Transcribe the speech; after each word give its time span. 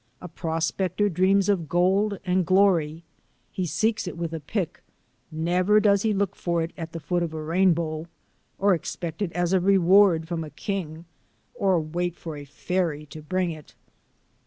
A 0.19 0.27
prospector 0.27 1.09
dreams 1.09 1.47
of 1.47 1.69
gold 1.69 2.17
and 2.25 2.43
glory. 2.43 3.03
He 3.51 3.67
seeks 3.67 4.07
it 4.07 4.17
with 4.17 4.33
a 4.33 4.39
pick; 4.39 4.81
never 5.31 5.79
does 5.79 6.01
he 6.01 6.11
look 6.11 6.35
for 6.35 6.63
it 6.63 6.73
at 6.75 6.91
the 6.93 6.99
foot 6.99 7.21
of 7.21 7.29
the 7.29 7.37
rainbow, 7.37 8.07
or 8.57 8.73
expect 8.73 9.21
it 9.21 9.31
as 9.33 9.53
a 9.53 9.59
reward 9.59 10.27
from 10.27 10.43
a 10.43 10.49
king, 10.49 11.05
or 11.53 11.79
wait 11.79 12.15
for 12.15 12.35
a 12.35 12.45
fairy 12.45 13.05
to 13.11 13.21
bring 13.21 13.51
it. 13.51 13.75